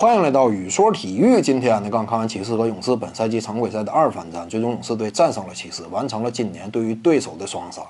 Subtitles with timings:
[0.00, 1.42] 欢迎来到雨说体育。
[1.42, 7.82] 今天呢，刚看完骑士和勇士本赛季常规赛的二番战，最终勇士队战胜了骑士，完成了今年对于对手的双杀。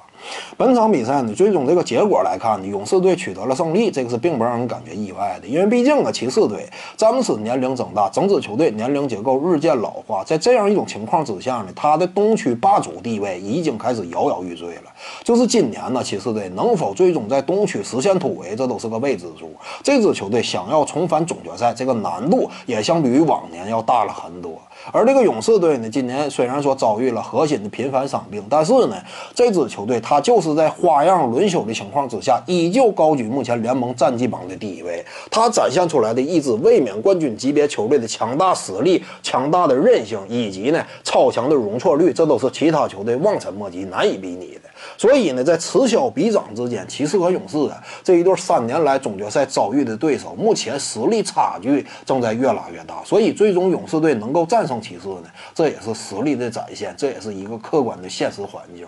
[0.56, 14.92] 本场比赛呢，最终这个结果来看呢，勇士队取得了胜利，这个是并不让人感觉意外的，因为毕竟啊，骑士队詹姆斯年龄增大，整支球队年龄结构日渐老化，在这样一种情况之下呢，他的东区霸主地位已经开始摇摇欲坠了。
[15.24, 19.50] 就是今年呢，骑士队能否最终在东区实现突围，这都是个未知数。
[19.82, 24.60] 这支球队想要重返总决赛，这个难度也相比于往年要大了很多。
[24.92, 28.96] 而这个勇士队呢，今年虽然说遭遇了核心的频繁伤病，但是呢，
[29.34, 35.04] 这支球队他就是在花样轮休的情况之下，依旧高居目前联盟战绩榜的第一位。
[35.30, 44.68] 他展现出来的一支卫冕冠军级别球队的强大实力、强大的韧性以及呢超强的容错率，这都是其他球队望尘莫及、难以比拟的。
[44.96, 53.02] 所以呢，在此消彼长之间，骑士和勇士啊这一对三年来总决赛遭遇的对手，目前实力差距正在越拉越大。
[53.04, 58.86] 所以，最终勇士队能够战胜 其次呢，这也是实力的展现，这也是一个客观的现实环境。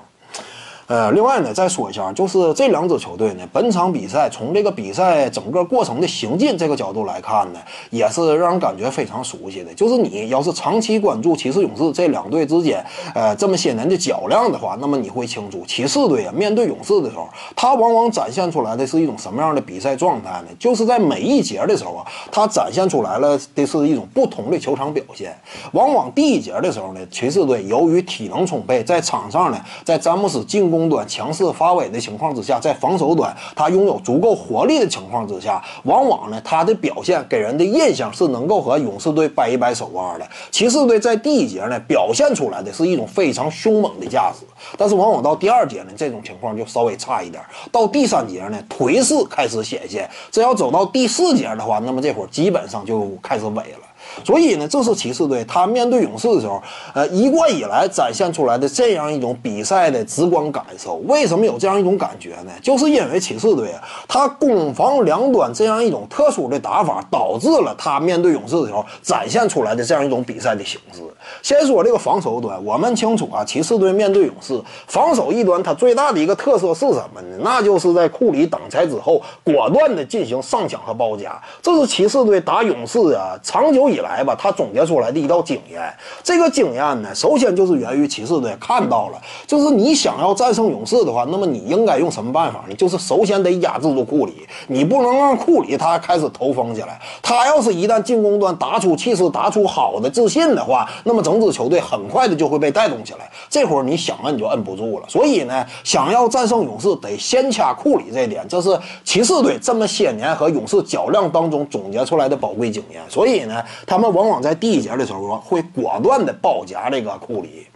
[0.92, 9.72] 呃，另外呢，再说一下，就是这两支球队呢，本场比赛从这个比赛整个过程的行进这个角度来看呢，也是让人感觉非常熟悉的。
[9.72, 12.84] 就是你要是长期关注骑士、勇士这两队之间，
[13.14, 20.48] 呃，这么些年的较量的话，那么你会清楚，骑士队啊面对勇士的时候，他往往展现出来的是一种什么样的比赛状态呢？
[20.58, 25.34] 就是在每一节的时候啊，他展现出来了的是一种不同的球场表现。
[25.72, 40.26] 往往第一节的时候呢，骑士队由于体能充沛，在场上呢，在詹姆斯进攻中端强势发威的情况之下，在防守端他拥有足够活力的情况之下，往往呢他的表现给人的印象是能够和勇士队掰一掰手腕的。
[40.50, 44.44] 骑士队在第一节呢表现出来的是一种非常凶猛的架势，
[44.76, 47.40] 但是往往到第二节呢，这种情况就稍微差一点。
[47.70, 50.10] 到第三节呢，颓势开始显现。
[50.32, 53.91] 这要走到第四节的话，那么这会儿基本上就开始萎了。
[54.24, 56.62] 所以呢，这是骑士队他面对勇士的时候，
[56.94, 60.96] 呃，一贯以来展现出来的这样一种比赛的直观感受。
[61.06, 62.52] 为什么有这样一种感觉呢？
[62.62, 71.00] 就是因为骑士队啊，他攻防两端这样一种特殊的打法，导致了他面对勇士的时候展现出来的这样一种比赛的形式。
[71.40, 77.38] 先说这个防守端，我们清楚啊，骑士队面对勇士防守一端，它最大的一个特色是什么呢？
[77.40, 81.40] 那就是在库里挡拆之后，果断的进行上抢和包夹。
[81.60, 85.82] 这是骑士队打勇士啊，长久以来吧，他总结出来的一道经验。
[86.22, 92.74] 这个经验呢，首先就是源于骑士队看到了，就是你想要战胜勇士的话，那么你应该用什么办法呢？
[92.74, 96.98] 就是首先得压制住库里，你不能让库里他开始头风起来。
[97.20, 103.30] 他要是一旦进攻端打出气势、打出好的自信的话，那么整支球队很快的就会被带动起来。
[103.50, 105.04] 这会儿你想摁就摁不住了。
[105.08, 113.02] 所以呢，想要战胜勇士，得先掐库里这点，这是骑士队这么些年和勇士较量当中总结出来的宝贵经验。
[113.08, 117.66] 所以呢，他们往往在第一节的时候会果断的包夹这个库里。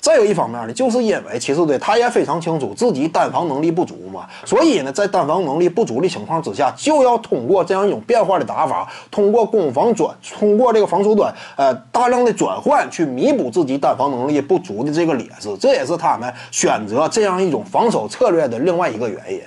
[0.00, 19.40] 再有一方面呢，就是因为骑士队他也非常清楚自己单防能力不足嘛，所以呢，在单防能力不足的情况之下，就要通过这样一种变化的打法，通过攻防转，通过这个防守端，呃，大量的转换去弥补自己单防能力不足的这个劣势，这也是他们选择这样一种防守策略的另外一个原因。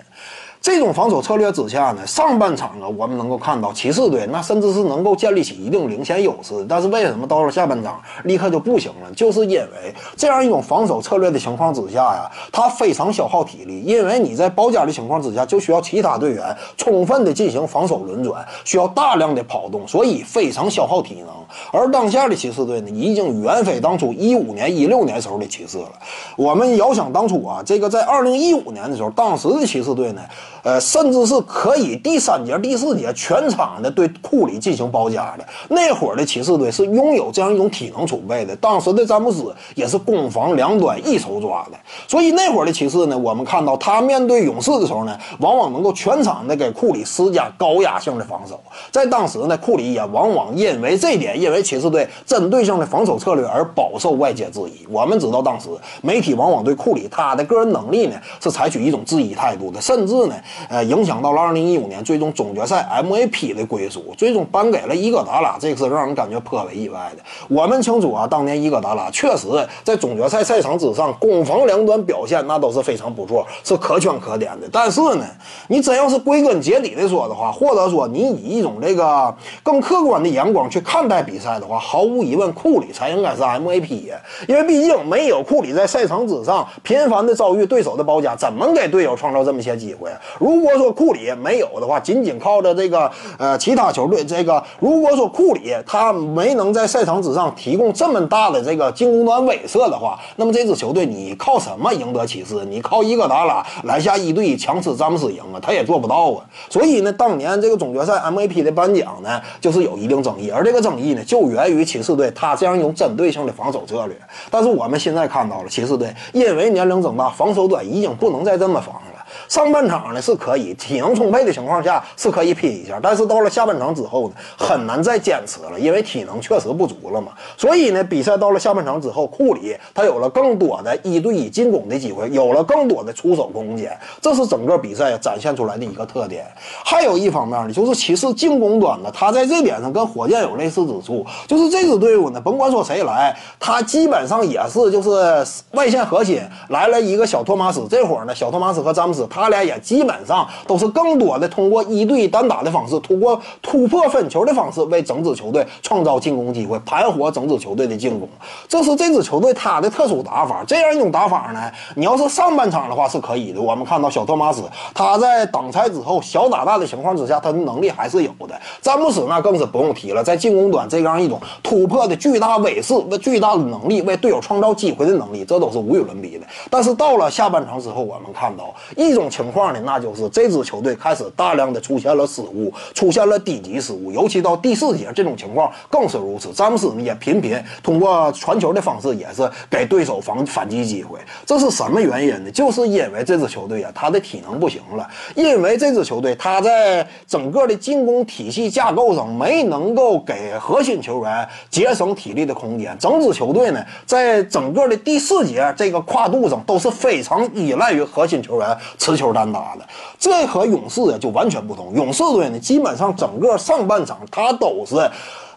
[0.65, 6.65] 这种防守策略之下呢，上半场啊，我们能够看到骑士队那甚至是能够建立起一定领先优势。
[6.67, 9.11] 但是为什么到了下半场立刻就不行了？
[9.15, 13.83] 就是因为这样一种防守策略的情况之下呀，它非常消耗体力。
[13.83, 16.43] 因为你在包夹的情况之下，就需要其他队员
[16.75, 21.27] 充分的进行防守轮转，需要大量的跑动，所以非常消耗体能。
[21.71, 25.91] 而当下的骑士队呢，已经远非当初一五年、一六年时候的骑士了。
[26.35, 30.21] 我们遥想当初啊，这个在二零一五年的时候，当时的骑士队呢。
[30.65, 35.45] 呃，甚至是可以第三节、第四节全场的对库里进行包夹的。
[35.69, 38.55] 那会儿的骑士队是拥有这样一种体能储备的。
[38.55, 41.77] 当时的詹姆斯也是攻防两端一手抓的。
[42.07, 48.59] 所以那会儿的骑士呢，我们看到他面对勇士的时候呢，往往能够全场的给库里施加高压性的防守。
[48.89, 54.87] 在当时呢，库里也往往因为这点，因为骑士队针对性的防守策略而饱受外界质疑。
[54.89, 55.69] 我们知道，当时
[56.01, 60.33] 媒体往往对库里他的个人能力呢是采取一种质疑态度的，甚至呢。
[60.69, 67.23] 呃，影响到了二零一五年最终总决赛 MVP 的归属，最终颁给了伊戈达拉，这个是让人感觉颇为意外的。
[67.47, 69.47] 我们清楚啊，当年伊戈达拉确实
[69.83, 74.67] 在总决赛赛场之上攻防两端表现那都是非常不错，是可圈可点的。
[74.71, 75.25] 但是呢，
[75.67, 84.17] 你真要是归根结底的说的话，或者说你以一种这个更客观的眼光去看待比赛的话，毫无疑问，库里才应该是 MVP 呀，
[84.47, 90.09] 因为毕竟没有库里在赛场之上频繁的遭遇对手的包夹，怎么给队友创造这么些机会？
[90.45, 102.63] 如果说库里没有的话，仅仅靠着这个呃其他球队，这个如果说库里他没能在赛场之上提供这么大的这个进攻端威慑的话，那么这支球队你靠什么赢得骑士？
[102.65, 105.57] 你靠伊戈达拉篮下一对一强吃詹姆斯赢啊？
[105.59, 106.45] 他也做不到啊。
[106.69, 114.15] 所以呢，当年这个总决赛 MVP 的颁奖呢，就是有一定争议，而这个争议呢，就源于骑士队他这样一种针对性的防守策略。
[114.51, 119.14] 但是我们现在看到了，骑士队因为年龄增大，防守端已经不能再这么防了。
[119.47, 127.31] 上半场呢是可以体能充沛的情况下是可以拼一下，但是到了下半场之后呢，很难再坚持了，因为体能确实不足了嘛。
[127.57, 136.45] 所以呢，比赛到了下半场之后，库里他有了更多的一对一进攻的机会，有了更多的出手空间，这是整个比赛展现出来的一个特点。
[136.83, 149.24] 还有一方面呢，就是骑士进攻端呢，他在这点上跟火箭有类似之处，就是这支队伍呢，甭管说谁来，他基本上也是就是外线核心来了一个小托马斯，这会儿呢，小托马斯和詹姆斯。
[149.27, 158.27] 他俩也基本上都是更多的通过一对一单打的方式，通过突破分球的方式为整支球队创造进攻机会，盘活整支球队的进攻。
[158.67, 160.63] 这是这支球队他的特殊打法。
[160.67, 163.61] 这样一种打法呢，你要是上半场的话是可以的。
[163.61, 164.63] 我们看到小托马斯
[164.93, 168.59] 他在挡拆之后小打大的情况之下，他的能力还是有的。
[168.81, 176.45] 詹姆斯那更是不用提了，在进攻端这样一种突破的巨大威势、为巨大的能力、为队友创造机会的能力，这都是无与伦比的。
[176.69, 179.25] 但是到了下半场之后，我们看到一一种。
[179.35, 186.53] 情况呢，那就是这支球队开始大量的出现了失误，出现了低级失误，尤其到第四节，这种情况更是如此。
[186.53, 191.19] 詹姆斯呢也频频通过传球的方式，也是给对手防反击机会。
[191.45, 192.51] 这是什么原因呢？
[192.53, 195.05] 就是因为这支球队啊，他的体能不行了，
[195.35, 202.95] 因为这支球队他在整个的进攻体系架构上没能够给核心球员节省体力的空间。
[202.99, 209.15] 整支球队呢，在整个的第四节这个跨度上都是非常依赖于核心球员持。
[209.15, 209.87] 球单打的，
[210.19, 211.93] 这和勇士啊就完全不同。
[211.93, 214.95] 勇士队呢，基本上整个上半场他都是。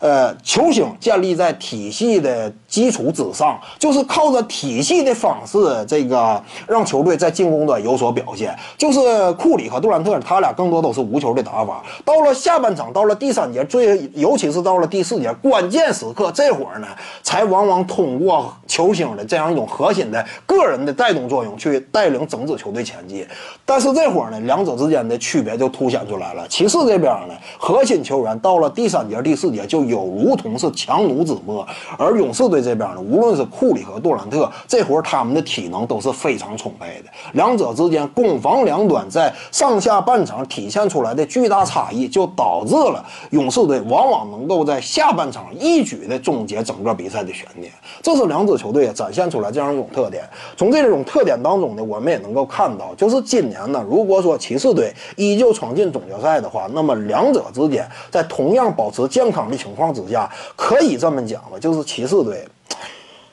[0.00, 5.58] 呃，球星建立在体系的基础之上，就是靠着体系的方式，
[5.88, 8.56] 这个让球队在进攻端有所表现。
[8.76, 11.82] 就是库里和杜兰特，他俩更多都是无球的打法。
[12.04, 16.86] 到了下半场，到了第三节，最尤其是到了第四节关键时刻，这会儿呢，
[17.24, 23.26] 才往往通过球星的这样一种核心的个人的带动作用，去带领整支球队前进。
[23.66, 26.46] 但是这会儿呢，两者之间的区别就凸显出来了。
[26.46, 29.87] 骑士这边呢，核心球员到了第三节、第四节就。
[29.88, 31.66] 有如同是强弩之末，
[31.98, 37.10] 而勇士队这边呢，无论是库里和杜兰特，这会儿他们的体能都是非常充沛的。
[37.32, 47.72] 两者之间攻防两端在上下半场体现出来的巨大差异，就导致了勇士队往往能够在下半场一举的终结整个比赛的悬念。
[48.02, 50.22] 这是两支球队展现出来这样一种特点。
[50.56, 59.77] 从这种特点当中呢，我们也能够看到，就是今年呢，如果说骑士队依旧闯进总决赛的话，那么两者之间在同样保持健康的情况。
[59.78, 62.46] 况之下，可以这么讲吧，就是骑士队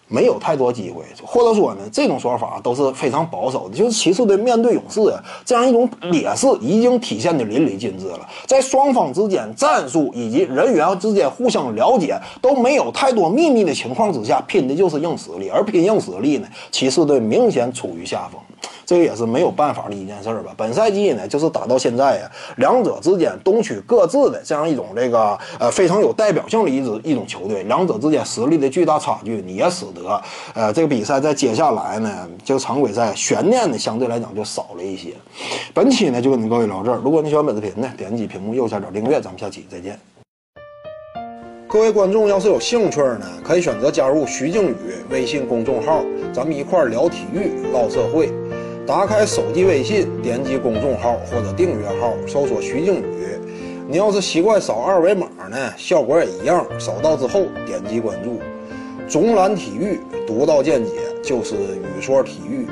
[0.07, 3.75] 没有太多机会，或者说呢，这种说法都是非常保守的。
[3.75, 5.01] 就是骑士队面对勇士
[5.44, 8.19] 这样一种劣势，已经体现的淋漓尽致了。
[8.45, 15.50] 在双方之间战术以及人员之间互相了解都没有太多秘密的情况之下，拼的就是硬实力。
[15.50, 18.39] 而拼硬实力呢，骑士队明显处于下风。
[18.85, 20.53] 这个也是没有办法的一件事儿吧。
[20.56, 30.21] 本赛季呢，就是打到现在呀，两者之间东区各自的这样一种这个呃非常有代表性的一支一种球队，两者之间实力的巨大差距，你也使得
[30.54, 35.13] 呃这个比赛在接下来呢，这个常规赛悬念呢相对来讲就少了一些。
[35.73, 39.99] 本期呢就跟各位聊这儿，如果你喜欢本视频呢，点击屏幕右下角订阅，咱们下期再见。
[41.68, 44.75] 各位观众要是有兴趣呢，可以选择加入徐静宇
[45.09, 46.01] 微信公众号，
[46.31, 48.31] 咱们一块聊体育、唠社会。
[48.87, 53.06] 打开手机微信，点击公众号或者订阅号，搜索徐静宇。
[53.87, 56.63] 你要是习惯扫二维码呢，效果也一样。
[56.77, 58.39] 扫到之后点击关注。
[59.07, 60.92] 总览体育，独到见解
[61.23, 62.68] 就是语说体育，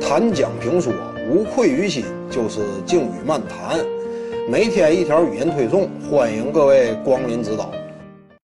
[0.00, 0.92] 谈讲评说
[1.30, 3.78] 无愧于心就是静语漫谈。
[4.48, 7.70] 每天一条语音推送，欢迎各位光临指导。